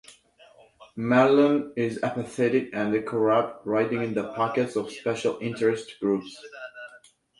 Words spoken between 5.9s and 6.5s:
groups.